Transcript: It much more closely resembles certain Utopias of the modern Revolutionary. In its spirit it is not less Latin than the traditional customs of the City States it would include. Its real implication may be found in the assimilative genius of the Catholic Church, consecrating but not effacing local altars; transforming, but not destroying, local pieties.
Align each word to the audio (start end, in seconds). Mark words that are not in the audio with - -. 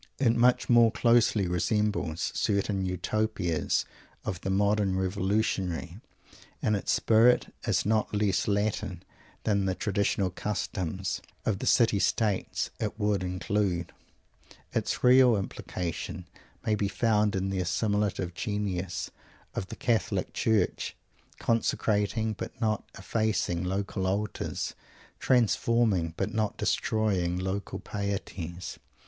It 0.17 0.35
much 0.35 0.67
more 0.67 0.91
closely 0.91 1.47
resembles 1.47 2.31
certain 2.33 2.83
Utopias 2.83 3.85
of 4.25 4.41
the 4.41 4.49
modern 4.49 4.95
Revolutionary. 4.97 5.99
In 6.59 6.73
its 6.73 6.91
spirit 6.91 7.49
it 7.63 7.69
is 7.69 7.85
not 7.85 8.11
less 8.11 8.47
Latin 8.47 9.03
than 9.43 9.65
the 9.65 9.75
traditional 9.75 10.31
customs 10.31 11.21
of 11.45 11.59
the 11.59 11.67
City 11.67 11.99
States 11.99 12.71
it 12.79 12.99
would 12.99 13.21
include. 13.21 13.91
Its 14.73 15.03
real 15.03 15.35
implication 15.37 16.25
may 16.65 16.73
be 16.73 16.87
found 16.87 17.35
in 17.35 17.51
the 17.51 17.59
assimilative 17.59 18.33
genius 18.33 19.11
of 19.53 19.67
the 19.67 19.75
Catholic 19.75 20.33
Church, 20.33 20.97
consecrating 21.37 22.33
but 22.33 22.59
not 22.59 22.83
effacing 22.97 23.63
local 23.63 24.07
altars; 24.07 24.73
transforming, 25.19 26.15
but 26.17 26.33
not 26.33 26.57
destroying, 26.57 27.37
local 27.37 27.77
pieties. 27.77 28.79